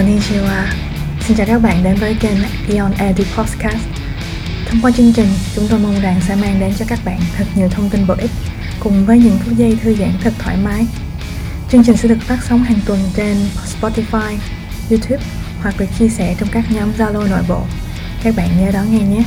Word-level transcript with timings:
Konnichiwa 0.00 0.48
à. 0.48 0.72
Xin 1.20 1.36
chào 1.36 1.46
các 1.46 1.58
bạn 1.58 1.82
đến 1.84 1.94
với 1.94 2.16
kênh 2.20 2.36
Beyond 2.68 2.94
Edu 2.98 3.24
Podcast 3.36 3.88
Thông 4.66 4.80
qua 4.82 4.90
chương 4.90 5.12
trình, 5.12 5.28
chúng 5.54 5.66
tôi 5.70 5.78
mong 5.78 6.00
rằng 6.00 6.20
sẽ 6.28 6.36
mang 6.36 6.60
đến 6.60 6.72
cho 6.78 6.84
các 6.88 6.98
bạn 7.04 7.20
thật 7.36 7.44
nhiều 7.54 7.68
thông 7.68 7.90
tin 7.90 8.06
bổ 8.06 8.14
ích 8.18 8.30
cùng 8.82 9.06
với 9.06 9.18
những 9.18 9.38
phút 9.38 9.56
giây 9.56 9.78
thư 9.82 9.94
giãn 9.94 10.12
thật 10.22 10.32
thoải 10.38 10.56
mái. 10.56 10.86
Chương 11.70 11.84
trình 11.84 11.96
sẽ 11.96 12.08
được 12.08 12.20
phát 12.20 12.38
sóng 12.48 12.62
hàng 12.62 12.78
tuần 12.86 12.98
trên 13.16 13.36
Spotify, 13.80 14.36
YouTube 14.90 15.24
hoặc 15.62 15.74
được 15.78 15.86
chia 15.98 16.08
sẻ 16.08 16.36
trong 16.38 16.48
các 16.52 16.64
nhóm 16.70 16.92
Zalo 16.98 17.30
nội 17.30 17.42
bộ. 17.48 17.62
Các 18.22 18.34
bạn 18.36 18.48
nhớ 18.60 18.70
đón 18.72 18.92
nghe 18.92 19.06
nhé! 19.06 19.22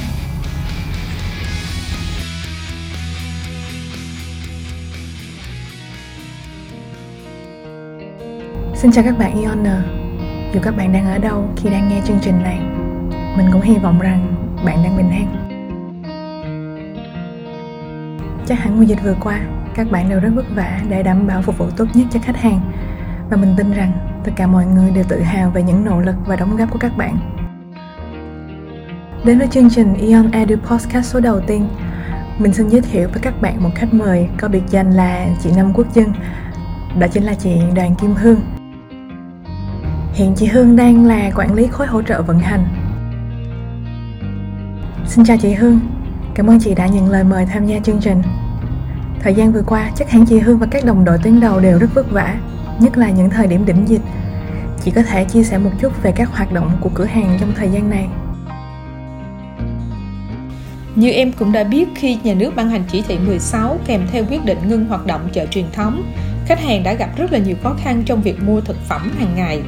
Xin 8.76 8.92
chào 8.92 9.04
các 9.04 9.18
bạn 9.18 9.42
Ioner 9.42 10.03
dù 10.54 10.60
các 10.64 10.78
bạn 10.78 10.94
đang 10.94 11.06
ở 11.06 11.18
đâu, 11.18 11.50
khi 11.58 11.70
đang 11.70 11.90
nghe 11.90 12.02
chương 12.06 12.20
trình 12.22 12.44
này, 12.44 12.60
Mình 13.38 13.46
cũng 13.52 13.62
hy 13.62 13.78
vọng 13.78 14.00
rằng 14.00 14.36
bạn 14.66 14.84
đang 14.84 14.98
bình 14.98 15.10
an. 15.10 15.28
Chắc 18.46 18.60
hẳn 18.60 18.78
mùa 18.78 18.84
dịch 18.84 19.04
vừa 19.04 19.16
qua, 19.20 19.40
Các 19.76 19.92
bạn 19.92 20.10
đều 20.10 20.20
rất 20.20 20.30
vất 20.36 20.46
vả 20.56 20.80
để 20.90 21.04
đảm 21.04 21.28
bảo 21.28 21.42
phục 21.42 21.58
vụ 21.58 21.66
tốt 21.78 21.86
nhất 21.94 22.08
cho 22.12 22.20
khách 22.24 22.38
hàng. 22.38 22.60
Và 23.30 23.38
mình 23.38 23.54
tin 23.58 23.72
rằng 23.72 23.92
tất 24.24 24.32
cả 24.36 24.48
mọi 24.48 24.66
người 24.66 24.92
đều 24.92 25.04
tự 25.04 25.22
hào 25.22 25.50
về 25.50 25.64
những 25.64 25.86
nỗ 25.86 26.02
lực 26.02 26.16
và 26.26 26.36
đóng 26.36 26.58
góp 26.58 26.72
của 26.72 26.80
các 26.80 26.98
bạn. 26.98 27.18
Đến 29.26 29.38
với 29.38 29.48
chương 29.48 29.70
trình 29.70 29.94
Ion 29.94 30.32
Edu 30.32 30.56
Podcast 30.56 31.14
số 31.14 31.20
đầu 31.20 31.40
tiên, 31.40 31.68
Mình 32.40 32.54
xin 32.54 32.70
giới 32.70 32.82
thiệu 32.82 33.10
với 33.10 33.20
các 33.22 33.42
bạn 33.42 33.64
một 33.64 33.70
khách 33.76 33.94
mời 33.94 34.30
có 34.38 34.48
biệt 34.48 34.64
danh 34.70 34.92
là 34.92 35.28
chị 35.44 35.50
Năm 35.56 35.72
Quốc 35.74 35.94
Dân, 35.94 36.14
Đó 37.00 37.08
chính 37.08 37.24
là 37.24 37.34
chị 37.34 37.62
Đoàn 37.76 37.96
Kim 37.96 38.14
Hương. 38.14 38.40
Hiện 40.14 40.34
chị 40.36 40.46
Hương 40.46 40.76
đang 40.76 41.06
là 41.06 41.32
quản 41.36 41.54
lý 41.54 41.68
khối 41.68 41.88
hỗ 41.88 42.02
trợ 42.02 42.22
vận 42.22 42.40
hành. 42.40 42.66
Xin 45.06 45.26
chào 45.26 45.38
chị 45.38 45.54
Hương, 45.54 45.80
cảm 46.34 46.48
ơn 46.48 46.60
chị 46.60 46.76
đã 46.76 46.88
nhận 46.88 47.10
lời 47.10 47.24
mời 47.24 47.46
tham 47.46 47.66
gia 47.66 47.80
chương 47.80 48.00
trình. 48.02 48.22
Thời 49.20 49.34
gian 49.34 49.54
vừa 49.54 49.62
qua, 49.68 49.92
chắc 49.96 50.10
hẳn 50.10 50.26
chị 50.26 50.40
Hương 50.40 50.58
và 50.58 50.68
các 50.72 50.86
đồng 50.86 51.06
đội 51.06 51.18
tuyến 51.24 51.40
đầu 51.40 51.60
đều 51.60 51.80
rất 51.80 51.94
vất 51.94 52.12
vả, 52.12 52.36
nhất 52.80 52.98
là 52.98 53.10
những 53.10 53.30
thời 53.30 53.48
điểm 53.48 53.66
đỉnh 53.66 53.88
dịch. 53.88 54.02
Chị 54.84 54.92
có 54.92 55.04
thể 55.04 55.24
chia 55.24 55.44
sẻ 55.44 55.58
một 55.58 55.72
chút 55.80 56.04
về 56.04 56.12
các 56.16 56.30
hoạt 56.30 56.54
động 56.54 56.72
của 56.82 56.90
cửa 56.94 57.06
hàng 57.06 57.38
trong 57.40 57.54
thời 57.56 57.70
gian 57.70 57.90
này. 57.90 58.08
Như 60.96 61.12
em 61.12 61.32
cũng 61.32 61.52
đã 61.52 61.64
biết 61.64 61.90
khi 61.96 62.18
nhà 62.24 62.34
nước 62.34 62.56
ban 62.56 62.70
hành 62.70 62.84
chỉ 62.92 63.02
thị 63.08 63.20
16 63.26 63.78
kèm 63.86 64.02
theo 64.12 64.24
quyết 64.30 64.46
định 64.46 64.58
ngưng 64.68 64.86
hoạt 64.86 65.06
động 65.06 65.30
chợ 65.34 65.46
truyền 65.46 65.66
thống, 65.74 66.04
khách 66.46 66.60
hàng 66.60 66.84
đã 66.84 66.94
gặp 66.94 67.10
rất 67.18 67.32
là 67.32 67.40
nhiều 67.40 67.56
khó 67.64 67.76
khăn 67.84 68.04
trong 68.06 68.22
việc 68.22 68.44
mua 68.44 68.62
thực 68.62 68.78
phẩm 68.88 69.12
hàng 69.20 69.36
ngày 69.36 69.64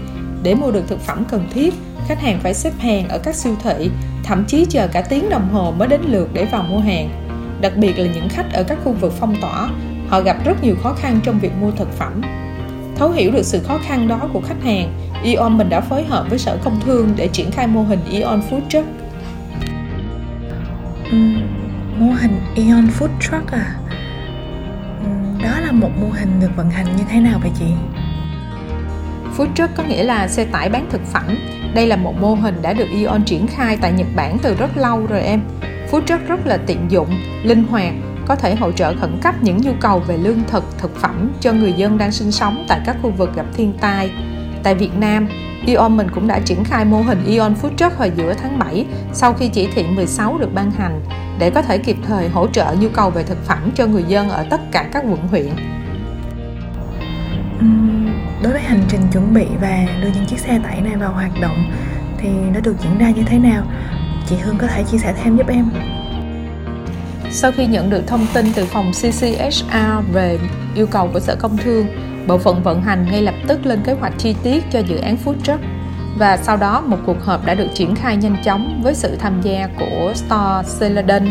để 0.46 0.56
mua 0.56 0.72
được 0.72 0.84
thực 0.88 1.00
phẩm 1.00 1.24
cần 1.30 1.48
thiết, 1.54 1.74
khách 2.08 2.22
hàng 2.22 2.40
phải 2.40 2.54
xếp 2.54 2.72
hàng 2.80 3.10
ở 3.10 3.18
các 3.18 3.36
siêu 3.36 3.56
thị, 3.64 3.90
thậm 4.24 4.46
chí 4.48 4.66
chờ 4.70 4.88
cả 4.88 5.02
tiếng 5.02 5.30
đồng 5.30 5.50
hồ 5.50 5.72
mới 5.72 5.88
đến 5.88 6.02
lượt 6.02 6.30
để 6.34 6.46
vào 6.46 6.64
mua 6.64 6.80
hàng. 6.80 7.10
Đặc 7.62 7.78
biệt 7.78 8.00
là 8.00 8.14
những 8.14 8.30
khách 8.30 8.54
ở 8.54 8.64
các 8.64 8.78
khu 8.84 8.92
vực 8.92 9.14
phong 9.20 9.36
tỏa, 9.42 9.70
họ 10.08 10.22
gặp 10.22 10.38
rất 10.46 10.64
nhiều 10.64 10.76
khó 10.84 10.94
khăn 10.94 11.20
trong 11.24 11.40
việc 11.40 11.52
mua 11.62 11.72
thực 11.72 11.92
phẩm. 11.92 12.22
Thấu 12.96 13.12
hiểu 13.12 13.32
được 13.32 13.46
sự 13.46 13.60
khó 13.64 13.80
khăn 13.88 14.08
đó 14.08 14.30
của 14.34 14.42
khách 14.48 14.64
hàng, 14.64 14.94
Eon 15.24 15.58
mình 15.58 15.70
đã 15.70 15.82
phối 15.82 16.04
hợp 16.04 16.26
với 16.30 16.40
Sở 16.40 16.58
Công 16.64 16.80
Thương 16.86 17.14
để 17.16 17.28
triển 17.28 17.52
khai 17.52 17.68
mô 17.68 17.84
hình 17.84 18.00
Eon 18.12 18.42
Food 18.50 18.62
Truck. 18.70 18.88
Uhm, 21.16 21.42
mô 22.00 22.12
hình 22.12 22.40
Eon 22.56 22.88
Food 23.00 23.10
Truck 23.20 23.52
à? 23.52 23.76
Uhm, 25.02 25.42
đó 25.44 25.60
là 25.60 25.72
một 25.72 25.90
mô 26.02 26.08
hình 26.10 26.40
được 26.40 26.52
vận 26.56 26.70
hành 26.70 26.86
như 26.98 27.04
thế 27.10 27.20
nào 27.20 27.40
vậy 27.42 27.52
chị? 27.60 27.66
Food 29.38 29.48
truck 29.56 29.76
có 29.76 29.84
nghĩa 29.84 30.04
là 30.04 30.28
xe 30.28 30.46
tải 30.46 30.70
bán 30.70 30.88
thực 30.90 31.02
phẩm. 31.06 31.38
Đây 31.74 31.88
là 31.88 31.96
một 31.96 32.14
mô 32.22 32.34
hình 32.34 32.62
đã 32.62 32.74
được 32.74 32.88
Ion 32.90 33.24
triển 33.24 33.48
khai 33.48 33.78
tại 33.82 33.92
Nhật 33.92 34.08
Bản 34.16 34.38
từ 34.42 34.56
rất 34.56 34.78
lâu 34.78 35.06
rồi 35.06 35.22
em. 35.22 35.42
Food 35.92 36.02
truck 36.06 36.28
rất 36.28 36.48
là 36.48 36.58
tiện 36.58 36.92
dụng, 36.92 37.10
linh 37.44 37.64
hoạt, 37.64 37.94
có 38.28 38.36
thể 38.36 38.56
hỗ 38.56 38.72
trợ 38.72 38.96
khẩn 38.96 39.20
cấp 39.22 39.36
những 39.42 39.58
nhu 39.58 39.72
cầu 39.82 40.00
về 40.00 40.18
lương 40.18 40.44
thực, 40.48 40.64
thực 40.78 40.98
phẩm 40.98 41.32
cho 41.42 41.52
người 41.54 41.74
dân 41.74 41.98
đang 41.98 42.12
sinh 42.12 42.32
sống 42.32 42.66
tại 42.68 42.80
các 42.86 42.98
khu 43.02 43.12
vực 43.12 43.36
gặp 43.36 43.46
thiên 43.58 43.74
tai. 43.82 44.12
Tại 44.64 44.76
Việt 44.76 44.98
Nam, 45.00 45.28
Ion 45.66 45.98
mình 45.98 46.08
cũng 46.16 46.28
đã 46.28 46.40
triển 46.40 46.64
khai 46.64 46.86
mô 46.86 47.02
hình 47.02 47.26
Ion 47.26 47.56
Food 47.62 47.76
Truck 47.78 47.98
hồi 47.98 48.12
giữa 48.16 48.34
tháng 48.34 48.60
7 48.60 48.86
sau 49.14 49.34
khi 49.34 49.48
chỉ 49.48 49.68
thị 49.76 49.84
16 49.84 50.38
được 50.38 50.54
ban 50.54 50.72
hành 50.72 51.02
để 51.40 51.50
có 51.50 51.62
thể 51.62 51.78
kịp 51.78 51.98
thời 52.08 52.30
hỗ 52.30 52.48
trợ 52.48 52.76
nhu 52.80 52.90
cầu 52.90 53.10
về 53.10 53.24
thực 53.24 53.46
phẩm 53.46 53.72
cho 53.76 53.86
người 53.86 54.04
dân 54.08 54.30
ở 54.30 54.46
tất 54.50 54.62
cả 54.72 54.90
các 54.94 55.04
quận 55.10 55.28
huyện. 55.28 55.50
Đối 58.44 58.54
với 58.54 58.62
hành 58.62 58.82
trình 58.90 59.02
chuẩn 59.14 59.34
bị 59.34 59.46
và 59.62 59.86
đưa 60.02 60.08
những 60.08 60.26
chiếc 60.26 60.40
xe 60.40 60.60
tải 60.64 60.82
này 60.82 60.96
vào 60.96 61.12
hoạt 61.12 61.32
động 61.42 61.72
thì 62.18 62.30
nó 62.54 62.60
được 62.60 62.76
diễn 62.82 62.98
ra 62.98 63.10
như 63.10 63.24
thế 63.26 63.40
nào? 63.40 63.64
Chị 64.30 64.36
Hương 64.36 64.58
có 64.58 64.68
thể 64.68 64.84
chia 64.84 64.98
sẻ 64.98 65.14
thêm 65.24 65.38
giúp 65.38 65.48
em. 65.48 65.70
Sau 67.32 67.52
khi 67.52 67.66
nhận 67.66 67.90
được 67.90 68.08
thông 68.08 68.26
tin 68.34 68.46
từ 68.56 68.66
phòng 68.66 68.92
CCHR 68.92 70.14
về 70.14 70.40
yêu 70.76 70.88
cầu 70.88 71.10
của 71.14 71.20
Sở 71.20 71.36
Công 71.36 71.58
Thương, 71.58 71.88
bộ 72.28 72.38
phận 72.38 72.64
vận 72.64 72.82
hành 72.82 73.06
ngay 73.12 73.22
lập 73.22 73.36
tức 73.48 73.66
lên 73.66 73.80
kế 73.84 73.94
hoạch 73.94 74.14
chi 74.18 74.36
tiết 74.44 74.64
cho 74.72 74.80
dự 74.80 74.98
án 74.98 75.18
food 75.26 75.36
truck 75.44 75.62
và 76.18 76.38
sau 76.38 76.58
đó 76.58 76.82
một 76.82 76.98
cuộc 77.06 77.24
họp 77.24 77.46
đã 77.46 77.54
được 77.54 77.68
triển 77.74 77.96
khai 77.96 78.18
nhanh 78.18 78.44
chóng 78.44 78.82
với 78.84 78.96
sự 78.96 79.16
tham 79.16 79.42
gia 79.42 79.68
của 79.80 80.14
Store 80.16 80.70
Celadon, 80.80 81.28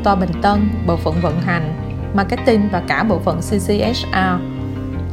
Store 0.00 0.20
Bình 0.20 0.42
Tân, 0.42 0.70
bộ 0.86 0.96
phận 0.96 1.14
vận 1.22 1.40
hành, 1.40 1.74
marketing 2.14 2.68
và 2.72 2.82
cả 2.88 3.02
bộ 3.02 3.18
phận 3.18 3.38
CCHR 3.38 4.57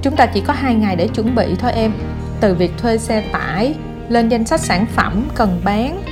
chúng 0.05 0.15
ta 0.15 0.25
chỉ 0.25 0.41
có 0.41 0.53
hai 0.53 0.75
ngày 0.75 0.95
để 0.95 1.07
chuẩn 1.07 1.35
bị 1.35 1.55
thôi 1.59 1.71
em. 1.75 1.91
Từ 2.39 2.53
việc 2.53 2.71
thuê 2.77 2.97
xe 2.97 3.21
tải 3.31 3.75
lên 4.09 4.29
danh 4.29 4.45
sách 4.45 4.59
sản 4.59 4.85
phẩm 4.85 5.27
cần 5.35 5.61
bán, 5.63 6.03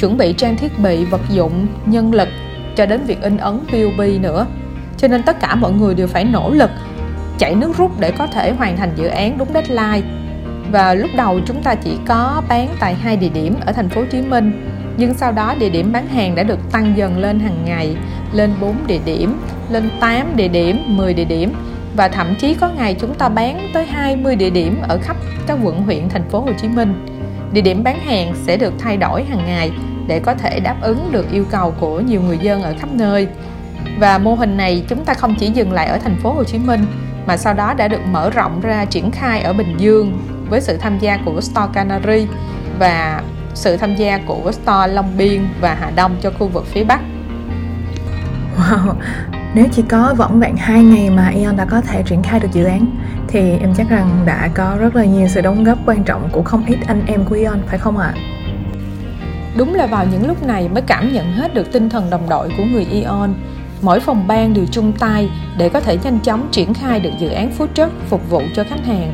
chuẩn 0.00 0.16
bị 0.16 0.32
trang 0.32 0.56
thiết 0.56 0.78
bị, 0.78 1.04
vật 1.04 1.20
dụng, 1.30 1.66
nhân 1.86 2.14
lực 2.14 2.28
cho 2.76 2.86
đến 2.86 3.04
việc 3.04 3.22
in 3.22 3.36
ấn 3.36 3.60
POB 3.60 4.00
nữa. 4.20 4.46
Cho 4.96 5.08
nên 5.08 5.22
tất 5.22 5.40
cả 5.40 5.54
mọi 5.54 5.72
người 5.72 5.94
đều 5.94 6.06
phải 6.06 6.24
nỗ 6.24 6.50
lực 6.50 6.70
chạy 7.38 7.54
nước 7.54 7.76
rút 7.78 8.00
để 8.00 8.10
có 8.10 8.26
thể 8.26 8.52
hoàn 8.52 8.76
thành 8.76 8.90
dự 8.96 9.06
án 9.06 9.38
đúng 9.38 9.48
deadline. 9.54 10.08
Và 10.70 10.94
lúc 10.94 11.10
đầu 11.16 11.40
chúng 11.46 11.62
ta 11.62 11.74
chỉ 11.74 11.96
có 12.06 12.42
bán 12.48 12.68
tại 12.80 12.94
hai 12.94 13.16
địa 13.16 13.28
điểm 13.28 13.54
ở 13.66 13.72
thành 13.72 13.88
phố 13.88 14.00
Hồ 14.00 14.06
Chí 14.10 14.22
Minh, 14.22 14.68
nhưng 14.96 15.14
sau 15.14 15.32
đó 15.32 15.54
địa 15.58 15.70
điểm 15.70 15.92
bán 15.92 16.06
hàng 16.06 16.34
đã 16.34 16.42
được 16.42 16.72
tăng 16.72 16.96
dần 16.96 17.18
lên 17.18 17.40
hàng 17.40 17.64
ngày, 17.64 17.96
lên 18.32 18.54
4 18.60 18.74
địa 18.86 19.00
điểm, 19.04 19.40
lên 19.70 19.90
8 20.00 20.36
địa 20.36 20.48
điểm 20.48 20.82
10 20.86 21.14
địa 21.14 21.24
điểm 21.24 21.52
và 21.96 22.08
thậm 22.08 22.34
chí 22.34 22.54
có 22.54 22.68
ngày 22.68 22.96
chúng 23.00 23.14
ta 23.14 23.28
bán 23.28 23.70
tới 23.74 23.86
20 23.86 24.36
địa 24.36 24.50
điểm 24.50 24.82
ở 24.88 24.98
khắp 25.02 25.16
các 25.46 25.58
quận 25.62 25.82
huyện 25.82 26.08
thành 26.08 26.28
phố 26.30 26.40
Hồ 26.40 26.52
Chí 26.60 26.68
Minh. 26.68 27.06
Địa 27.52 27.60
điểm 27.60 27.84
bán 27.84 27.98
hàng 27.98 28.34
sẽ 28.46 28.56
được 28.56 28.72
thay 28.78 28.96
đổi 28.96 29.24
hàng 29.24 29.46
ngày 29.46 29.72
để 30.06 30.20
có 30.20 30.34
thể 30.34 30.60
đáp 30.60 30.76
ứng 30.80 31.08
được 31.12 31.30
yêu 31.32 31.44
cầu 31.50 31.74
của 31.80 32.00
nhiều 32.00 32.22
người 32.22 32.38
dân 32.38 32.62
ở 32.62 32.74
khắp 32.78 32.88
nơi. 32.92 33.28
Và 33.98 34.18
mô 34.18 34.34
hình 34.34 34.56
này 34.56 34.84
chúng 34.88 35.04
ta 35.04 35.14
không 35.14 35.34
chỉ 35.34 35.50
dừng 35.50 35.72
lại 35.72 35.86
ở 35.86 35.98
thành 35.98 36.16
phố 36.22 36.32
Hồ 36.32 36.44
Chí 36.44 36.58
Minh 36.58 36.86
mà 37.26 37.36
sau 37.36 37.54
đó 37.54 37.74
đã 37.74 37.88
được 37.88 38.06
mở 38.06 38.30
rộng 38.30 38.60
ra 38.60 38.84
triển 38.84 39.10
khai 39.10 39.42
ở 39.42 39.52
Bình 39.52 39.76
Dương 39.78 40.18
với 40.48 40.60
sự 40.60 40.76
tham 40.76 40.98
gia 40.98 41.18
của 41.24 41.40
Store 41.40 41.72
Canary 41.72 42.26
và 42.78 43.22
sự 43.54 43.76
tham 43.76 43.96
gia 43.96 44.18
của 44.26 44.52
Store 44.52 44.92
Long 44.92 45.16
Biên 45.16 45.48
và 45.60 45.74
Hà 45.80 45.90
Đông 45.90 46.16
cho 46.22 46.30
khu 46.38 46.48
vực 46.48 46.66
phía 46.66 46.84
Bắc. 46.84 47.00
Wow, 48.56 48.94
nếu 49.54 49.66
chỉ 49.72 49.82
có 49.88 50.14
vỏn 50.16 50.40
vẹn 50.40 50.56
2 50.56 50.84
ngày 50.84 51.10
mà 51.10 51.28
Eon 51.28 51.56
đã 51.56 51.64
có 51.64 51.80
thể 51.80 52.02
triển 52.02 52.22
khai 52.22 52.40
được 52.40 52.48
dự 52.52 52.64
án 52.64 52.86
thì 53.28 53.58
em 53.60 53.74
chắc 53.76 53.88
rằng 53.88 54.08
đã 54.26 54.48
có 54.54 54.76
rất 54.78 54.96
là 54.96 55.04
nhiều 55.04 55.28
sự 55.28 55.40
đóng 55.40 55.64
góp 55.64 55.78
quan 55.86 56.04
trọng 56.04 56.28
của 56.32 56.42
không 56.42 56.66
ít 56.66 56.78
anh 56.86 57.02
em 57.06 57.24
của 57.24 57.34
Eon 57.34 57.58
phải 57.66 57.78
không 57.78 57.98
ạ? 57.98 58.14
Đúng 59.56 59.74
là 59.74 59.86
vào 59.86 60.06
những 60.12 60.26
lúc 60.26 60.46
này 60.46 60.68
mới 60.68 60.82
cảm 60.82 61.12
nhận 61.12 61.32
hết 61.32 61.54
được 61.54 61.72
tinh 61.72 61.88
thần 61.88 62.10
đồng 62.10 62.28
đội 62.28 62.48
của 62.56 62.64
người 62.64 62.86
Eon. 62.92 63.34
Mỗi 63.82 64.00
phòng 64.00 64.26
ban 64.26 64.54
đều 64.54 64.66
chung 64.70 64.92
tay 64.92 65.30
để 65.58 65.68
có 65.68 65.80
thể 65.80 65.98
nhanh 66.02 66.18
chóng 66.18 66.48
triển 66.50 66.74
khai 66.74 67.00
được 67.00 67.10
dự 67.18 67.28
án 67.28 67.50
food 67.58 67.66
truck 67.74 67.92
phục 68.08 68.30
vụ 68.30 68.42
cho 68.54 68.64
khách 68.64 68.86
hàng. 68.86 69.12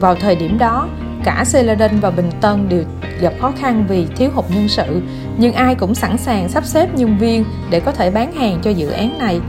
Vào 0.00 0.14
thời 0.14 0.36
điểm 0.36 0.58
đó, 0.58 0.88
cả 1.24 1.44
Celadon 1.52 2.00
và 2.00 2.10
Bình 2.10 2.30
Tân 2.40 2.68
đều 2.68 2.84
gặp 3.20 3.32
khó 3.40 3.52
khăn 3.58 3.84
vì 3.88 4.06
thiếu 4.16 4.30
hụt 4.34 4.44
nhân 4.54 4.68
sự, 4.68 5.02
nhưng 5.36 5.52
ai 5.52 5.74
cũng 5.74 5.94
sẵn 5.94 6.18
sàng 6.18 6.48
sắp 6.48 6.64
xếp 6.64 6.94
nhân 6.94 7.18
viên 7.18 7.44
để 7.70 7.80
có 7.80 7.92
thể 7.92 8.10
bán 8.10 8.32
hàng 8.32 8.58
cho 8.62 8.70
dự 8.70 8.90
án 8.90 9.18
này 9.18 9.40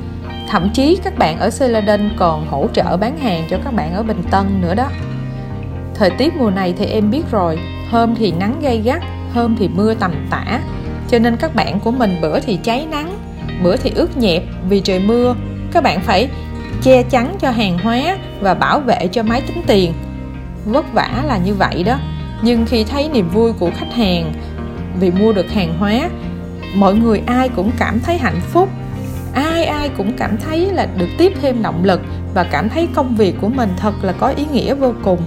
thậm 0.49 0.69
chí 0.73 0.99
các 1.03 1.17
bạn 1.17 1.39
ở 1.39 1.49
Celadon 1.59 2.09
còn 2.17 2.47
hỗ 2.47 2.67
trợ 2.73 2.97
bán 2.97 3.17
hàng 3.17 3.43
cho 3.49 3.57
các 3.63 3.73
bạn 3.73 3.93
ở 3.93 4.03
Bình 4.03 4.23
Tân 4.31 4.61
nữa 4.61 4.75
đó. 4.75 4.89
Thời 5.95 6.09
tiết 6.09 6.35
mùa 6.35 6.49
này 6.49 6.73
thì 6.77 6.85
em 6.85 7.11
biết 7.11 7.23
rồi, 7.31 7.59
hôm 7.91 8.15
thì 8.15 8.31
nắng 8.31 8.59
gay 8.61 8.81
gắt, 8.85 9.03
hôm 9.33 9.55
thì 9.59 9.67
mưa 9.67 9.93
tầm 9.93 10.11
tã. 10.29 10.59
Cho 11.09 11.19
nên 11.19 11.37
các 11.37 11.55
bạn 11.55 11.79
của 11.79 11.91
mình 11.91 12.17
bữa 12.21 12.39
thì 12.39 12.59
cháy 12.63 12.87
nắng, 12.91 13.17
bữa 13.63 13.77
thì 13.77 13.91
ướt 13.95 14.17
nhẹp 14.17 14.43
vì 14.69 14.79
trời 14.79 14.99
mưa. 14.99 15.35
Các 15.71 15.83
bạn 15.83 16.01
phải 16.01 16.29
che 16.81 17.03
chắn 17.03 17.35
cho 17.39 17.51
hàng 17.51 17.77
hóa 17.79 18.17
và 18.39 18.53
bảo 18.53 18.79
vệ 18.79 19.07
cho 19.11 19.23
máy 19.23 19.41
tính 19.41 19.61
tiền. 19.67 19.93
Vất 20.65 20.93
vả 20.93 21.23
là 21.25 21.37
như 21.37 21.53
vậy 21.53 21.83
đó. 21.83 21.99
Nhưng 22.41 22.65
khi 22.65 22.83
thấy 22.83 23.09
niềm 23.13 23.29
vui 23.29 23.53
của 23.53 23.71
khách 23.75 23.93
hàng 23.93 24.33
vì 24.99 25.11
mua 25.11 25.33
được 25.33 25.51
hàng 25.51 25.77
hóa, 25.79 26.09
mọi 26.75 26.95
người 26.95 27.21
ai 27.25 27.49
cũng 27.49 27.71
cảm 27.77 27.99
thấy 27.99 28.17
hạnh 28.17 28.41
phúc 28.41 28.69
ai 29.33 29.65
ai 29.65 29.89
cũng 29.97 30.13
cảm 30.17 30.37
thấy 30.37 30.65
là 30.65 30.87
được 30.97 31.09
tiếp 31.17 31.33
thêm 31.41 31.61
động 31.61 31.83
lực 31.83 32.01
và 32.33 32.43
cảm 32.43 32.69
thấy 32.69 32.87
công 32.95 33.15
việc 33.15 33.35
của 33.41 33.49
mình 33.49 33.69
thật 33.77 33.93
là 34.01 34.13
có 34.13 34.27
ý 34.27 34.45
nghĩa 34.53 34.73
vô 34.73 34.93
cùng. 35.03 35.19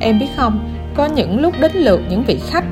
Em 0.00 0.18
biết 0.18 0.28
không, 0.36 0.74
có 0.94 1.06
những 1.06 1.40
lúc 1.40 1.54
đến 1.60 1.72
lượt 1.74 2.00
những 2.10 2.24
vị 2.24 2.40
khách 2.50 2.64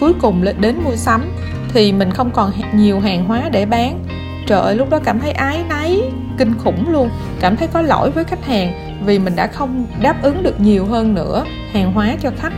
cuối 0.00 0.12
cùng 0.20 0.44
đến 0.60 0.76
mua 0.84 0.96
sắm 0.96 1.30
thì 1.72 1.92
mình 1.92 2.10
không 2.10 2.30
còn 2.30 2.52
nhiều 2.74 3.00
hàng 3.00 3.24
hóa 3.24 3.48
để 3.52 3.66
bán. 3.66 4.04
Trời 4.46 4.60
ơi, 4.60 4.74
lúc 4.74 4.90
đó 4.90 4.98
cảm 5.04 5.20
thấy 5.20 5.30
ái 5.30 5.64
náy, 5.68 6.00
kinh 6.38 6.54
khủng 6.58 6.92
luôn. 6.92 7.10
Cảm 7.40 7.56
thấy 7.56 7.68
có 7.68 7.82
lỗi 7.82 8.10
với 8.10 8.24
khách 8.24 8.46
hàng 8.46 8.72
vì 9.06 9.18
mình 9.18 9.36
đã 9.36 9.46
không 9.46 9.86
đáp 10.00 10.22
ứng 10.22 10.42
được 10.42 10.60
nhiều 10.60 10.86
hơn 10.86 11.14
nữa 11.14 11.44
hàng 11.72 11.92
hóa 11.92 12.16
cho 12.20 12.30
khách. 12.38 12.52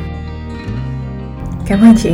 Cảm 1.66 1.80
ơn 1.80 1.94
chị. 1.96 2.12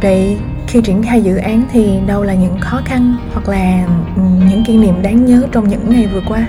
Đây 0.00 0.36
khi 0.72 0.80
triển 0.80 1.02
khai 1.02 1.22
dự 1.22 1.36
án 1.36 1.62
thì 1.72 1.98
đâu 2.06 2.22
là 2.22 2.34
những 2.34 2.58
khó 2.60 2.80
khăn 2.84 3.16
hoặc 3.32 3.48
là 3.48 3.86
ừ, 4.16 4.22
những 4.50 4.64
kỷ 4.64 4.76
niệm 4.76 5.02
đáng 5.02 5.24
nhớ 5.24 5.42
trong 5.52 5.68
những 5.68 5.90
ngày 5.90 6.06
vừa 6.06 6.20
qua? 6.28 6.46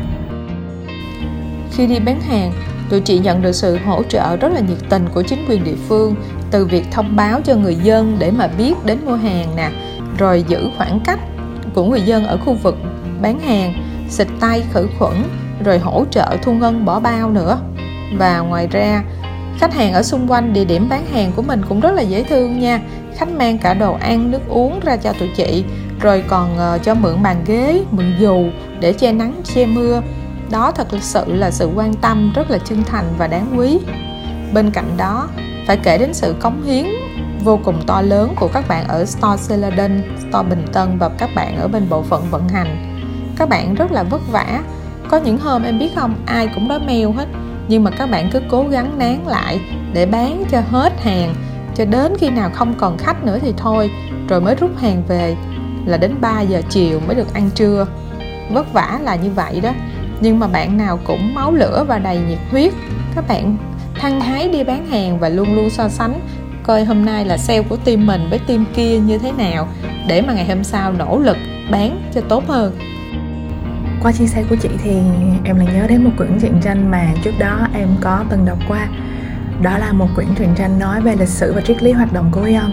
Khi 1.72 1.88
đi 1.88 2.00
bán 2.00 2.22
hàng, 2.22 2.52
tụi 2.90 3.02
chị 3.02 3.20
nhận 3.20 3.42
được 3.42 3.52
sự 3.52 3.78
hỗ 3.86 4.04
trợ 4.04 4.38
rất 4.38 4.52
là 4.54 4.60
nhiệt 4.60 4.78
tình 4.90 5.06
của 5.14 5.24
chính 5.24 5.46
quyền 5.50 5.64
địa 5.64 5.75
phương 5.88 6.16
từ 6.52 6.66
việc 6.66 6.86
thông 6.92 7.16
báo 7.16 7.42
cho 7.44 7.56
người 7.56 7.75
dân 7.75 8.16
để 8.20 8.31
mà 8.31 8.48
biết 8.58 8.74
đến 8.86 8.98
mua 9.06 9.16
hàng 9.16 9.56
nè, 9.56 9.70
rồi 10.18 10.44
giữ 10.48 10.70
khoảng 10.78 11.00
cách 11.00 11.20
của 11.74 11.84
người 11.84 12.02
dân 12.02 12.25
ở 12.25 12.38
khu 12.38 12.54
vực 12.54 12.78
bán 13.22 13.40
hàng, 13.40 13.74
xịt 14.10 14.28
tay 14.40 14.64
khử 14.74 14.88
khuẩn, 15.00 15.14
rồi 15.66 15.80
hỗ 15.80 16.06
trợ 16.12 16.38
thu 16.42 16.54
ngân 16.54 16.86
bỏ 16.86 17.00
bao 17.00 17.30
nữa. 17.30 17.60
Và 18.18 18.40
ngoài 18.40 18.68
ra 18.72 19.04
khách 19.59 19.73
hàng 19.73 19.94
ở 19.94 20.03
xung 20.03 20.31
quanh 20.31 20.53
địa 20.53 20.65
điểm 20.65 20.89
bán 20.89 21.05
hàng 21.05 21.31
của 21.35 21.41
mình 21.41 21.61
cũng 21.69 21.79
rất 21.79 21.91
là 21.91 22.01
dễ 22.01 22.23
thương 22.23 22.59
nha 22.59 22.81
khách 23.17 23.29
mang 23.29 23.57
cả 23.57 23.73
đồ 23.73 23.94
ăn 23.94 24.31
nước 24.31 24.41
uống 24.50 24.79
ra 24.79 24.95
cho 24.95 25.13
tụi 25.13 25.29
chị 25.35 25.63
rồi 26.01 26.23
còn 26.27 26.57
uh, 26.75 26.83
cho 26.83 26.94
mượn 26.94 27.23
bàn 27.23 27.44
ghế 27.45 27.83
mượn 27.91 28.15
dù 28.19 28.45
để 28.79 28.94
che 28.94 29.11
nắng 29.11 29.41
che 29.44 29.65
mưa 29.65 30.01
đó 30.51 30.71
thật 30.71 30.88
sự 31.00 31.23
là 31.27 31.51
sự 31.51 31.69
quan 31.75 31.94
tâm 31.94 32.31
rất 32.35 32.51
là 32.51 32.57
chân 32.57 32.83
thành 32.83 33.05
và 33.17 33.27
đáng 33.27 33.53
quý 33.57 33.79
bên 34.53 34.71
cạnh 34.71 34.97
đó 34.97 35.27
phải 35.67 35.77
kể 35.77 35.97
đến 35.97 36.13
sự 36.13 36.35
cống 36.39 36.63
hiến 36.63 36.85
vô 37.44 37.59
cùng 37.63 37.81
to 37.88 38.01
lớn 38.01 38.33
của 38.39 38.47
các 38.47 38.67
bạn 38.67 38.88
ở 38.88 39.05
Store 39.05 39.44
Celadon, 39.47 40.01
Store 40.19 40.50
Bình 40.50 40.65
Tân 40.73 40.97
và 40.97 41.09
các 41.09 41.29
bạn 41.35 41.57
ở 41.57 41.67
bên 41.67 41.89
bộ 41.89 42.01
phận 42.01 42.23
vận 42.31 42.50
hành. 42.50 43.00
Các 43.38 43.50
bạn 43.50 43.75
rất 43.75 43.91
là 43.91 44.03
vất 44.03 44.21
vả. 44.31 44.63
Có 45.09 45.17
những 45.17 45.38
hôm 45.38 45.63
em 45.63 45.79
biết 45.79 45.89
không, 45.95 46.15
ai 46.25 46.50
cũng 46.55 46.67
đói 46.67 46.79
mèo 46.79 47.11
hết, 47.11 47.27
nhưng 47.68 47.83
mà 47.83 47.92
các 47.92 48.10
bạn 48.10 48.30
cứ 48.31 48.42
cố 48.50 48.63
gắng 48.63 48.98
nán 48.98 49.19
lại 49.27 49.60
để 49.94 50.06
bán 50.06 50.44
cho 50.50 50.62
hết 50.71 51.01
hàng 51.04 51.36
cho 51.75 51.86
đến 51.86 52.13
khi 52.19 52.30
nào 52.30 52.50
không 52.54 52.74
còn 52.77 52.98
khách 52.98 53.25
nữa 53.25 53.38
thì 53.42 53.54
thôi, 53.57 53.92
rồi 54.30 54.42
mới 54.42 54.56
rút 54.56 54.77
hàng 54.77 55.04
về 55.07 55.36
là 55.86 55.98
đến 55.98 56.15
3 56.21 56.42
giờ 56.42 56.62
chiều 56.69 57.00
mới 57.07 57.15
được 57.15 57.33
ăn 57.33 57.50
trưa. 57.56 57.88
Vất 58.51 58.74
vả 58.74 59.00
là 59.04 59.15
như 59.15 59.30
vậy 59.36 59.62
đó. 59.62 59.71
Nhưng 60.21 60.39
mà 60.39 60.48
bạn 60.48 60.77
nào 60.77 61.00
cũng 61.04 61.33
máu 61.33 61.54
lửa 61.54 61.86
và 61.88 62.00
đầy 62.00 62.18
nhiệt 62.30 62.39
huyết, 62.51 62.74
các 63.15 63.27
bạn 63.27 63.57
hăng 63.94 64.21
hái 64.21 64.50
đi 64.50 64.63
bán 64.63 64.86
hàng 64.86 65.19
và 65.19 65.30
luôn 65.30 65.56
luôn 65.56 65.69
so 65.69 65.89
sánh 65.89 66.19
coi 66.63 66.86
hôm 66.86 67.06
nay 67.06 67.25
là 67.25 67.38
sale 67.38 67.62
của 67.62 67.77
team 67.77 68.06
mình 68.06 68.27
với 68.30 68.39
team 68.39 68.65
kia 68.75 69.00
như 69.00 69.18
thế 69.18 69.31
nào 69.31 69.68
để 70.07 70.21
mà 70.21 70.33
ngày 70.33 70.45
hôm 70.45 70.63
sau 70.63 70.94
nỗ 70.94 71.19
lực 71.19 71.38
bán 71.71 72.12
cho 72.13 72.21
tốt 72.21 72.44
hơn 72.48 72.77
qua 74.03 74.11
chia 74.11 74.27
sẻ 74.27 74.44
của 74.50 74.55
chị 74.55 74.69
thì 74.83 74.91
em 75.44 75.57
lại 75.57 75.67
nhớ 75.73 75.88
đến 75.88 76.03
một 76.03 76.11
quyển 76.17 76.39
truyện 76.41 76.59
tranh 76.61 76.91
mà 76.91 77.13
trước 77.23 77.33
đó 77.39 77.67
em 77.73 77.88
có 78.01 78.25
từng 78.29 78.45
đọc 78.45 78.57
qua. 78.67 78.88
Đó 79.61 79.77
là 79.77 79.94
một 79.94 80.07
quyển 80.15 80.27
truyện 80.38 80.50
tranh 80.55 80.79
nói 80.79 81.01
về 81.01 81.15
lịch 81.15 81.29
sử 81.29 81.53
và 81.53 81.61
triết 81.61 81.83
lý 81.83 81.91
hoạt 81.91 82.13
động 82.13 82.29
của 82.31 82.44
Eon 82.44 82.71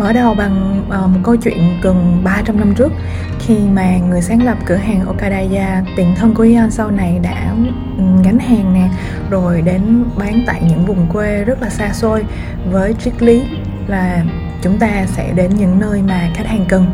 Mở 0.00 0.12
đầu 0.12 0.34
bằng 0.34 0.84
uh, 0.88 1.10
một 1.10 1.20
câu 1.22 1.36
chuyện 1.36 1.80
gần 1.82 2.20
300 2.24 2.60
năm 2.60 2.74
trước 2.74 2.92
khi 3.38 3.58
mà 3.74 3.98
người 3.98 4.22
sáng 4.22 4.44
lập 4.44 4.58
cửa 4.66 4.74
hàng 4.74 5.06
Okadaya, 5.06 5.84
tiền 5.96 6.14
thân 6.16 6.34
của 6.34 6.42
Eon 6.42 6.70
sau 6.70 6.90
này 6.90 7.18
đã 7.22 7.54
ừ, 7.98 8.04
gánh 8.24 8.38
hàng 8.38 8.74
nè, 8.74 8.88
rồi 9.30 9.62
đến 9.62 10.04
bán 10.18 10.42
tại 10.46 10.62
những 10.68 10.86
vùng 10.86 11.06
quê 11.12 11.44
rất 11.44 11.62
là 11.62 11.70
xa 11.70 11.92
xôi. 11.92 12.24
Với 12.70 12.94
triết 12.94 13.22
lý 13.22 13.42
là 13.86 14.24
chúng 14.62 14.78
ta 14.78 15.06
sẽ 15.06 15.32
đến 15.32 15.50
những 15.58 15.78
nơi 15.78 16.02
mà 16.02 16.30
khách 16.34 16.46
hàng 16.46 16.64
cần. 16.68 16.86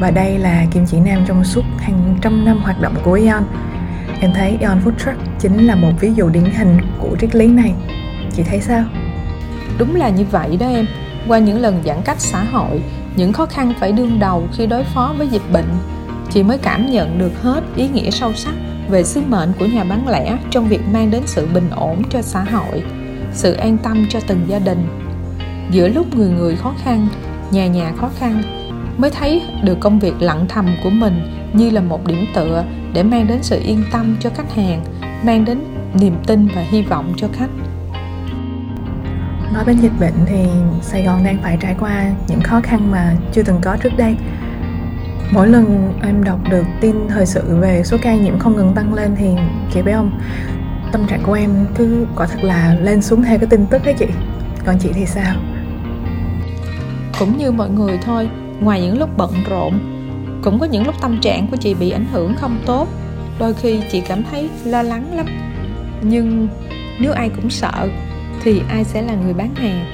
Và 0.00 0.10
đây 0.10 0.38
là 0.38 0.66
kim 0.70 0.86
chỉ 0.86 1.00
nam 1.00 1.24
trong 1.26 1.44
suốt 1.44 1.64
hàng 1.78 2.18
trăm 2.22 2.44
năm 2.44 2.58
hoạt 2.58 2.80
động 2.80 2.94
của 3.02 3.12
Eon. 3.12 3.42
Em 4.20 4.32
thấy 4.34 4.58
Eon 4.60 4.80
Food 4.84 4.92
Truck 5.04 5.20
chính 5.38 5.66
là 5.66 5.74
một 5.74 5.92
ví 6.00 6.12
dụ 6.14 6.28
điển 6.28 6.44
hình 6.44 6.78
của 6.98 7.16
triết 7.20 7.34
lý 7.34 7.46
này. 7.46 7.74
Chị 8.32 8.42
thấy 8.42 8.60
sao? 8.60 8.84
Đúng 9.78 9.96
là 9.96 10.08
như 10.08 10.24
vậy 10.30 10.56
đó 10.56 10.66
em 10.66 10.86
qua 11.28 11.38
những 11.38 11.60
lần 11.60 11.82
giãn 11.84 11.96
cách 12.04 12.20
xã 12.20 12.44
hội, 12.44 12.82
những 13.16 13.32
khó 13.32 13.46
khăn 13.46 13.72
phải 13.80 13.92
đương 13.92 14.18
đầu 14.18 14.48
khi 14.52 14.66
đối 14.66 14.84
phó 14.84 15.14
với 15.18 15.28
dịch 15.28 15.52
bệnh, 15.52 15.68
chị 16.30 16.42
mới 16.42 16.58
cảm 16.58 16.90
nhận 16.90 17.18
được 17.18 17.42
hết 17.42 17.64
ý 17.76 17.88
nghĩa 17.88 18.10
sâu 18.10 18.32
sắc 18.32 18.54
về 18.88 19.04
sứ 19.04 19.20
mệnh 19.28 19.52
của 19.58 19.66
nhà 19.66 19.84
bán 19.84 20.08
lẻ 20.08 20.38
trong 20.50 20.68
việc 20.68 20.80
mang 20.92 21.10
đến 21.10 21.22
sự 21.26 21.48
bình 21.54 21.70
ổn 21.70 22.02
cho 22.10 22.22
xã 22.22 22.44
hội, 22.44 22.82
sự 23.32 23.52
an 23.52 23.78
tâm 23.78 24.06
cho 24.08 24.20
từng 24.26 24.40
gia 24.48 24.58
đình 24.58 24.86
giữa 25.70 25.88
lúc 25.88 26.16
người 26.16 26.30
người 26.30 26.56
khó 26.56 26.74
khăn, 26.84 27.08
nhà 27.50 27.66
nhà 27.66 27.92
khó 27.96 28.10
khăn 28.18 28.42
mới 28.98 29.10
thấy 29.10 29.42
được 29.64 29.80
công 29.80 29.98
việc 29.98 30.22
lặng 30.22 30.46
thầm 30.48 30.66
của 30.84 30.90
mình 30.90 31.20
như 31.52 31.70
là 31.70 31.80
một 31.80 32.06
điểm 32.06 32.26
tựa 32.34 32.64
để 32.94 33.02
mang 33.02 33.26
đến 33.26 33.42
sự 33.42 33.60
yên 33.64 33.84
tâm 33.92 34.16
cho 34.20 34.30
khách 34.30 34.54
hàng 34.54 34.84
mang 35.24 35.44
đến 35.44 35.58
niềm 35.94 36.14
tin 36.26 36.48
và 36.54 36.62
hy 36.62 36.82
vọng 36.82 37.12
cho 37.16 37.28
khách. 37.32 37.50
Nói 39.54 39.64
đến 39.66 39.76
dịch 39.76 39.92
bệnh 40.00 40.14
thì 40.26 40.44
Sài 40.82 41.02
Gòn 41.02 41.24
đang 41.24 41.38
phải 41.42 41.56
trải 41.60 41.76
qua 41.80 42.12
những 42.28 42.40
khó 42.40 42.60
khăn 42.60 42.90
mà 42.90 43.16
chưa 43.32 43.42
từng 43.42 43.60
có 43.62 43.76
trước 43.76 43.92
đây. 43.96 44.16
Mỗi 45.30 45.48
lần 45.48 45.92
em 46.02 46.24
đọc 46.24 46.38
được 46.50 46.64
tin 46.80 46.96
thời 47.08 47.26
sự 47.26 47.56
về 47.60 47.82
số 47.84 47.96
ca 48.02 48.14
nhiễm 48.14 48.38
không 48.38 48.56
ngừng 48.56 48.72
tăng 48.74 48.94
lên 48.94 49.14
thì 49.18 49.26
chị 49.74 49.82
biết 49.82 49.92
không 49.92 50.20
tâm 50.92 51.06
trạng 51.06 51.22
của 51.22 51.32
em 51.32 51.66
cứ 51.74 52.06
quả 52.16 52.26
thật 52.26 52.44
là 52.44 52.76
lên 52.80 53.02
xuống 53.02 53.22
theo 53.22 53.38
cái 53.38 53.46
tin 53.46 53.66
tức 53.66 53.84
đấy 53.84 53.94
chị. 53.98 54.06
Còn 54.64 54.78
chị 54.78 54.90
thì 54.94 55.06
sao? 55.06 55.34
Cũng 57.18 57.38
như 57.38 57.50
mọi 57.50 57.70
người 57.70 57.98
thôi 58.04 58.28
ngoài 58.64 58.80
những 58.80 58.98
lúc 58.98 59.10
bận 59.16 59.32
rộn, 59.50 59.78
cũng 60.42 60.58
có 60.58 60.66
những 60.66 60.86
lúc 60.86 60.94
tâm 61.00 61.18
trạng 61.20 61.46
của 61.46 61.56
chị 61.56 61.74
bị 61.74 61.90
ảnh 61.90 62.06
hưởng 62.12 62.34
không 62.34 62.58
tốt. 62.66 62.88
Đôi 63.38 63.54
khi 63.54 63.80
chị 63.92 64.00
cảm 64.00 64.22
thấy 64.30 64.48
lo 64.64 64.82
lắng 64.82 65.16
lắm. 65.16 65.26
Nhưng 66.02 66.48
nếu 66.98 67.12
ai 67.12 67.28
cũng 67.28 67.50
sợ, 67.50 67.88
thì 68.42 68.62
ai 68.68 68.84
sẽ 68.84 69.02
là 69.02 69.14
người 69.14 69.34
bán 69.34 69.54
hàng? 69.54 69.84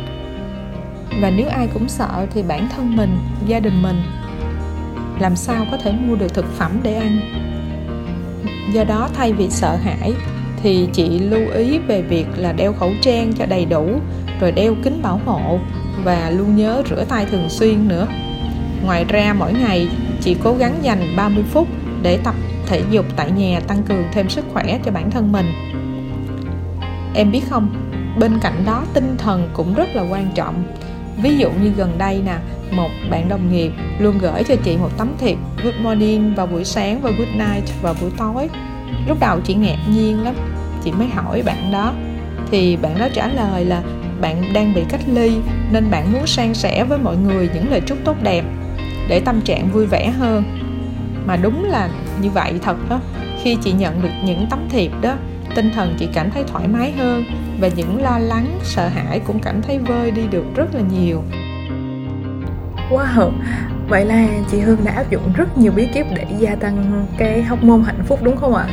Và 1.23 1.31
nếu 1.31 1.49
ai 1.49 1.69
cũng 1.75 1.89
sợ, 1.89 2.27
thì 2.35 2.43
bản 2.43 2.69
thân 2.77 2.97
mình, 2.97 3.19
gia 3.47 3.61
đình 3.61 3.83
mình, 3.83 4.03
làm 5.21 5.37
sao 5.37 5.67
có 5.71 5.77
thể 5.77 5.93
mua 5.93 6.15
được 6.15 6.35
thực 6.35 6.47
phẩm 6.59 6.73
để 6.83 6.95
ăn? 6.95 7.19
Do 8.73 8.85
đó, 8.85 9.09
thay 9.15 9.33
vì 9.33 9.51
sợ 9.51 9.77
hãi, 9.77 10.13
thì 10.63 10.89
chị 10.93 11.19
lưu 11.19 11.51
ý 11.55 11.79
về 11.79 12.03
việc 12.03 12.27
là 12.37 12.53
đeo 12.53 12.73
khẩu 12.73 12.91
trang 13.01 13.33
cho 13.33 13.47
đầy 13.47 13.65
đủ, 13.65 14.01
rồi 14.41 14.53
đeo 14.53 14.75
kính 14.83 15.03
bảo 15.03 15.21
hộ 15.25 15.59
và 16.05 16.31
luôn 16.31 16.57
nhớ 16.57 16.83
rửa 16.91 17.05
tay 17.09 17.27
thường 17.27 17.49
xuyên 17.49 17.89
nữa 17.89 18.07
ngoài 18.85 19.05
ra, 19.05 19.35
mỗi 19.39 19.53
ngày 19.53 19.89
chị 20.21 20.37
cố 20.45 20.55
gắng 20.55 20.75
dành 20.83 21.17
30 21.17 21.45
phút 21.53 21.69
để 22.03 22.19
tập 22.25 22.35
thể 22.67 22.83
dục 22.91 23.05
tại 23.17 23.31
nhà, 23.31 23.61
tăng 23.61 23.83
cường 23.83 24.05
thêm 24.13 24.29
sức 24.29 24.45
khỏe 24.53 24.79
cho 24.85 24.91
bản 24.91 25.11
thân 25.11 25.33
mình. 25.33 25.47
Em 27.15 27.31
biết 27.31 27.43
không, 27.51 27.69
bên 28.19 28.39
cạnh 28.41 28.65
đó, 28.67 28.85
tinh 28.95 29.17
thần 29.19 29.51
cũng 29.53 29.75
rất 29.75 29.89
là 29.95 30.03
quan 30.03 30.29
trọng. 30.35 30.65
Ví 31.23 31.37
dụ 31.37 31.51
như 31.51 31.73
gần 31.77 31.99
đây 31.99 32.23
nè, 32.27 32.37
một 32.71 32.91
bạn 33.11 33.29
đồng 33.29 33.53
nghiệp 33.53 33.73
luôn 33.99 34.19
gửi 34.19 34.45
cho 34.45 34.57
chị 34.57 34.77
một 34.77 34.91
tấm 34.99 35.13
thiệp 35.19 35.39
good 35.65 35.75
morning 35.81 36.35
vào 36.35 36.47
buổi 36.47 36.65
sáng 36.65 37.01
và 37.01 37.11
good 37.11 37.29
night 37.29 37.83
vào 37.83 37.95
buổi 38.01 38.11
tối. 38.17 38.49
Lúc 39.09 39.21
đầu 39.21 39.41
chị 39.41 39.55
ngạc 39.55 39.79
nhiên 39.91 40.25
lắm, 40.25 40.35
chị 40.85 40.93
mới 40.93 41.09
hỏi 41.09 41.43
bạn 41.43 41.73
đó. 41.73 41.93
Thì 42.51 42.77
bạn 42.77 42.99
đó 42.99 43.09
trả 43.15 43.29
lời 43.29 43.65
là, 43.65 43.83
bạn 44.21 44.53
đang 44.53 44.75
bị 44.75 44.83
cách 44.89 45.01
ly, 45.15 45.39
nên 45.73 45.91
bạn 45.91 46.13
muốn 46.13 46.27
san 46.27 46.55
sẻ 46.55 46.85
với 46.85 46.99
mọi 46.99 47.17
người 47.17 47.51
những 47.55 47.71
lời 47.71 47.81
chúc 47.87 47.99
tốt 48.05 48.17
đẹp 48.23 48.45
để 49.09 49.21
tâm 49.21 49.41
trạng 49.41 49.69
vui 49.69 49.87
vẻ 49.87 50.11
hơn. 50.11 50.45
Mà 51.27 51.37
đúng 51.37 51.65
là 51.65 51.89
như 52.23 52.31
vậy 52.31 52.55
thật 52.63 52.77
đó. 52.89 53.01
Khi 53.43 53.57
chị 53.63 53.73
nhận 53.73 54.03
được 54.03 54.13
những 54.25 54.47
tấm 54.51 54.59
thiệp 54.71 54.93
đó 55.01 55.15
tinh 55.55 55.71
thần 55.75 55.95
chị 55.99 56.09
cảm 56.15 56.31
thấy 56.31 56.45
thoải 56.47 56.69
mái 56.69 56.93
hơn 56.93 57.25
và 57.61 57.69
những 57.77 58.03
lo 58.03 58.19
lắng 58.19 58.59
sợ 58.63 58.89
hãi 58.89 59.21
cũng 59.21 59.39
cảm 59.39 59.63
thấy 59.63 59.79
vơi 59.79 60.11
đi 60.11 60.23
được 60.31 60.45
rất 60.57 60.75
là 60.75 60.81
nhiều. 60.81 61.23
Wow 62.91 63.31
vậy 63.89 64.05
là 64.05 64.29
chị 64.51 64.61
hương 64.61 64.85
đã 64.85 64.93
áp 64.93 65.11
dụng 65.11 65.33
rất 65.35 65.59
nhiều 65.59 65.73
bí 65.73 65.87
kíp 65.87 66.07
để 66.15 66.27
gia 66.39 66.55
tăng 66.55 67.07
cái 67.19 67.43
hóc 67.43 67.65
môn 67.65 67.83
hạnh 67.83 68.03
phúc 68.07 68.21
đúng 68.23 68.37
không 68.37 68.55
ạ? 68.55 68.69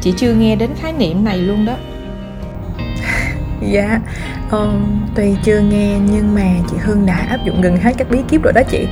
Chị 0.00 0.14
chưa 0.16 0.34
nghe 0.34 0.56
đến 0.56 0.70
khái 0.80 0.92
niệm 0.92 1.24
này 1.24 1.38
luôn 1.38 1.64
đó. 1.64 1.76
Dạ 3.60 4.00
um, 4.50 5.06
tuy 5.14 5.36
chưa 5.42 5.60
nghe 5.60 5.98
nhưng 6.12 6.34
mà 6.34 6.46
chị 6.70 6.76
hương 6.80 7.06
đã 7.06 7.26
áp 7.28 7.44
dụng 7.44 7.60
gần 7.60 7.76
hết 7.76 7.92
các 7.98 8.10
bí 8.10 8.18
kíp 8.28 8.42
rồi 8.42 8.52
đó 8.52 8.62
chị. 8.70 8.86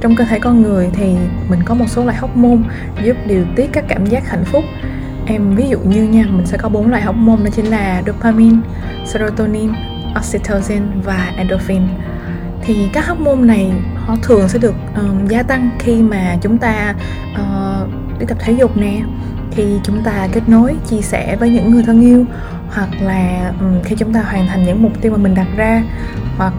Trong 0.00 0.16
cơ 0.16 0.24
thể 0.24 0.38
con 0.38 0.62
người 0.62 0.90
thì 0.92 1.14
mình 1.50 1.60
có 1.64 1.74
một 1.74 1.84
số 1.88 2.04
loại 2.04 2.16
hóc 2.16 2.36
môn 2.36 2.62
giúp 3.04 3.16
điều 3.26 3.44
tiết 3.56 3.70
các 3.72 3.84
cảm 3.88 4.06
giác 4.06 4.28
hạnh 4.28 4.44
phúc. 4.44 4.64
Em 5.26 5.54
ví 5.56 5.68
dụ 5.68 5.78
như 5.78 6.02
nha 6.02 6.24
mình 6.30 6.46
sẽ 6.46 6.58
có 6.58 6.68
bốn 6.68 6.90
loại 6.90 7.02
hormone 7.02 7.44
đó 7.44 7.50
chính 7.52 7.66
là 7.66 8.02
dopamine 8.06 8.58
serotonin 9.04 9.70
oxytocin 10.18 10.82
và 11.04 11.32
endorphin. 11.36 11.82
Thì 12.62 12.88
các 12.92 13.06
hormone 13.08 13.40
này 13.42 13.72
họ 13.96 14.16
thường 14.22 14.48
sẽ 14.48 14.58
được 14.58 14.74
um, 14.96 15.26
gia 15.28 15.42
tăng 15.42 15.70
khi 15.78 16.02
mà 16.02 16.36
chúng 16.40 16.58
ta 16.58 16.94
uh, 17.32 17.88
đi 18.20 18.26
tập 18.26 18.38
thể 18.40 18.52
dục 18.52 18.76
nè. 18.76 19.00
Khi 19.50 19.64
chúng 19.82 20.02
ta 20.02 20.28
kết 20.32 20.48
nối 20.48 20.74
chia 20.88 21.00
sẻ 21.00 21.36
với 21.36 21.50
những 21.50 21.70
người 21.70 21.82
thân 21.82 22.00
yêu 22.00 22.24
hoặc 22.70 22.88
là 23.00 23.52
khi 23.84 23.96
chúng 23.96 24.12
ta 24.12 24.22
hoàn 24.22 24.46
thành 24.46 24.64
những 24.64 24.82
mục 24.82 24.92
tiêu 25.00 25.12
mà 25.12 25.18
mình 25.18 25.34
đặt 25.34 25.46
ra 25.56 25.82
hoặc 26.36 26.52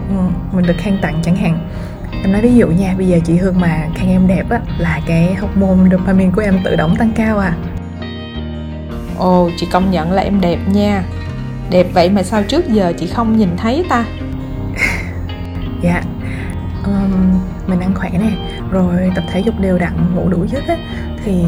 mình 0.52 0.66
được 0.66 0.76
khen 0.78 0.98
tặng 1.02 1.20
chẳng 1.22 1.36
hạn. 1.36 1.68
Em 2.22 2.32
nói 2.32 2.42
ví 2.42 2.54
dụ 2.54 2.66
nha 2.66 2.94
bây 2.98 3.08
giờ 3.08 3.18
chị 3.24 3.36
hương 3.36 3.60
mà 3.60 3.88
khen 3.94 4.08
em 4.08 4.26
đẹp 4.26 4.50
á 4.50 4.60
là 4.78 5.00
cái 5.06 5.34
hormone 5.34 5.90
dopamine 5.90 6.30
của 6.36 6.42
em 6.42 6.58
tự 6.64 6.76
động 6.76 6.96
tăng 6.96 7.10
cao 7.16 7.38
à. 7.38 7.56
Ồ 9.18 9.50
chị 9.56 9.66
công 9.72 9.90
nhận 9.90 10.12
là 10.12 10.22
em 10.22 10.40
đẹp 10.40 10.58
nha. 10.66 11.04
Đẹp 11.70 11.86
vậy 11.94 12.10
mà 12.10 12.22
sao 12.22 12.42
trước 12.42 12.68
giờ 12.68 12.92
chị 12.98 13.06
không 13.06 13.36
nhìn 13.36 13.48
thấy 13.56 13.84
ta? 13.88 14.04
Dạ 15.82 16.02
um, 16.84 17.40
mình 17.66 17.80
ăn 17.80 17.94
khỏe 17.94 18.10
nè. 18.12 18.30
Rồi 18.70 19.12
tập 19.14 19.24
thể 19.32 19.40
dục 19.40 19.60
đều 19.60 19.78
đặn 19.78 20.14
ngủ 20.14 20.28
đủ 20.28 20.46
giấc 20.46 20.68
á 20.68 20.76
thì 21.24 21.44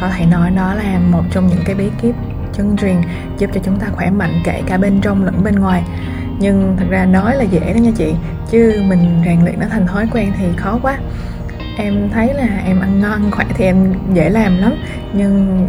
có 0.00 0.08
thể 0.08 0.26
nói 0.26 0.50
nó 0.50 0.74
là 0.74 0.98
một 1.10 1.22
trong 1.30 1.46
những 1.46 1.62
cái 1.64 1.74
bí 1.74 1.90
kíp 2.02 2.14
chân 2.58 2.76
truyền 2.76 2.96
giúp 3.38 3.50
cho 3.54 3.60
chúng 3.64 3.78
ta 3.78 3.86
khỏe 3.92 4.10
mạnh 4.10 4.40
kể 4.44 4.62
cả 4.66 4.78
bên 4.78 5.00
trong 5.00 5.24
lẫn 5.24 5.44
bên 5.44 5.54
ngoài. 5.54 5.82
Nhưng 6.38 6.76
thật 6.78 6.86
ra 6.88 7.04
nói 7.04 7.36
là 7.36 7.44
dễ 7.44 7.72
đó 7.74 7.78
nha 7.78 7.90
chị, 7.96 8.14
chứ 8.50 8.82
mình 8.88 9.22
rèn 9.24 9.44
luyện 9.44 9.60
nó 9.60 9.66
thành 9.70 9.86
thói 9.86 10.08
quen 10.12 10.32
thì 10.38 10.44
khó 10.56 10.78
quá. 10.82 10.98
Em 11.76 12.08
thấy 12.12 12.34
là 12.34 12.62
em 12.66 12.80
ăn 12.80 13.00
ngon, 13.00 13.12
ăn 13.12 13.30
khỏe 13.30 13.46
thì 13.54 13.64
em 13.64 13.94
dễ 14.14 14.30
làm 14.30 14.58
lắm. 14.58 14.74
Nhưng 15.12 15.66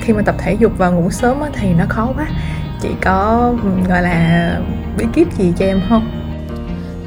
khi 0.00 0.12
mà 0.12 0.22
tập 0.22 0.34
thể 0.38 0.54
dục 0.54 0.72
và 0.78 0.90
ngủ 0.90 1.10
sớm 1.10 1.38
thì 1.52 1.72
nó 1.78 1.84
khó 1.88 2.12
quá. 2.16 2.26
Chị 2.80 2.88
có 3.00 3.52
gọi 3.88 4.02
là, 4.02 4.58
bí 4.98 5.04
kíp 5.12 5.32
gì 5.32 5.52
cho 5.56 5.66
em 5.66 5.80
không? 5.88 6.10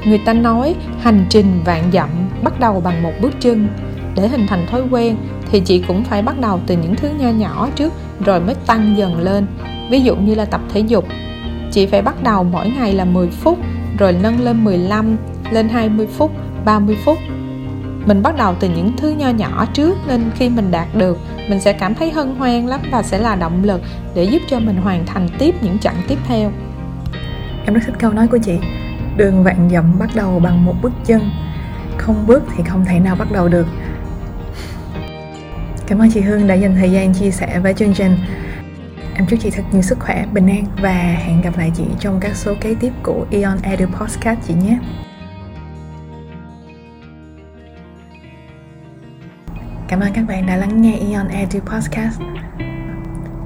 Người 0.04 0.20
ta 0.26 0.32
nói 0.32 0.74
hành 1.00 1.26
trình 1.28 1.62
vạn 1.64 1.90
dặm 1.92 2.08
bắt 2.42 2.60
đầu 2.60 2.80
bằng 2.80 3.02
một 3.02 3.12
bước 3.20 3.32
chân 3.40 3.68
để 4.14 4.28
hình 4.28 4.46
thành 4.46 4.66
thói 4.66 4.82
quen 4.90 5.16
thì 5.50 5.60
chị 5.60 5.82
cũng 5.88 6.04
phải 6.04 6.22
bắt 6.22 6.40
đầu 6.40 6.60
từ 6.66 6.76
những 6.76 6.96
thứ 6.96 7.08
nho 7.18 7.28
nhỏ 7.28 7.68
trước, 7.74 7.92
rồi 8.24 8.40
mới 8.40 8.54
tăng 8.66 8.96
dần 8.96 9.20
lên. 9.20 9.46
Ví 9.90 10.00
dụ 10.00 10.16
như 10.16 10.34
là 10.34 10.44
tập 10.44 10.60
thể 10.72 10.80
dục, 10.80 11.04
chị 11.70 11.86
phải 11.86 12.02
bắt 12.02 12.22
đầu 12.22 12.44
mỗi 12.44 12.70
ngày 12.70 12.92
là 12.92 13.04
10 13.04 13.28
phút, 13.28 13.58
rồi 13.98 14.12
nâng 14.22 14.40
lên 14.40 14.64
15 14.64 15.16
lên 15.50 15.68
20 15.68 16.06
phút 16.06 16.30
30 16.64 16.96
phút. 17.04 17.18
Mình 18.06 18.22
bắt 18.22 18.36
đầu 18.36 18.54
từ 18.60 18.68
những 18.68 18.96
thứ 18.96 19.10
nho 19.10 19.28
nhỏ 19.28 19.66
trước 19.72 19.98
nên 20.08 20.30
khi 20.34 20.48
mình 20.48 20.70
đạt 20.70 20.88
được, 20.94 21.18
mình 21.48 21.60
sẽ 21.60 21.72
cảm 21.72 21.94
thấy 21.94 22.10
hân 22.10 22.34
hoan 22.34 22.66
lắm 22.66 22.80
và 22.90 23.02
sẽ 23.02 23.18
là 23.18 23.36
động 23.36 23.64
lực 23.64 23.80
để 24.14 24.24
giúp 24.24 24.42
cho 24.48 24.60
mình 24.60 24.76
hoàn 24.76 25.06
thành 25.06 25.28
tiếp 25.38 25.54
những 25.62 25.78
chặng 25.78 25.96
tiếp 26.08 26.18
theo. 26.28 26.52
Em 27.64 27.74
rất 27.74 27.80
thích 27.86 27.94
câu 27.98 28.12
nói 28.12 28.26
của 28.26 28.38
chị, 28.38 28.58
đường 29.16 29.44
vạn 29.44 29.68
dặm 29.72 29.98
bắt 29.98 30.10
đầu 30.14 30.38
bằng 30.38 30.64
một 30.64 30.74
bước 30.82 30.92
chân, 31.04 31.30
không 31.96 32.26
bước 32.26 32.42
thì 32.56 32.64
không 32.64 32.84
thể 32.84 33.00
nào 33.00 33.16
bắt 33.16 33.32
đầu 33.32 33.48
được 33.48 33.66
cảm 35.90 35.98
ơn 35.98 36.10
chị 36.10 36.20
hương 36.20 36.46
đã 36.46 36.54
dành 36.54 36.74
thời 36.74 36.90
gian 36.90 37.14
chia 37.14 37.30
sẻ 37.30 37.60
với 37.60 37.74
chương 37.74 37.94
trình 37.94 38.16
em 39.14 39.26
chúc 39.26 39.40
chị 39.42 39.50
thật 39.50 39.62
nhiều 39.72 39.82
sức 39.82 39.98
khỏe, 40.00 40.26
bình 40.32 40.46
an 40.46 40.64
và 40.82 40.92
hẹn 40.92 41.42
gặp 41.42 41.58
lại 41.58 41.72
chị 41.76 41.84
trong 42.00 42.20
các 42.20 42.36
số 42.36 42.54
kế 42.60 42.74
tiếp 42.80 42.92
của 43.02 43.26
Eon 43.30 43.58
Edu 43.62 43.86
Podcast 43.86 44.38
chị 44.48 44.54
nhé 44.54 44.78
Cảm 49.88 50.00
ơn 50.00 50.12
các 50.12 50.22
bạn 50.28 50.46
đã 50.46 50.56
lắng 50.56 50.82
nghe 50.82 50.98
Eon 51.10 51.28
Edu 51.28 51.60
Podcast. 51.60 52.20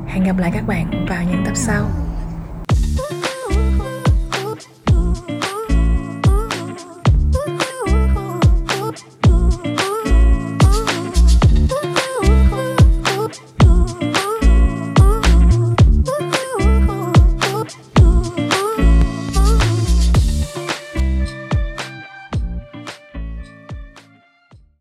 Hẹn 0.07 0.25
gặp 0.25 0.39
lại 0.39 0.51
các 0.55 0.67
bạn 0.67 1.07
vào 1.09 1.25
những 1.31 1.43
tập 1.45 1.57
sau. 1.57 2.04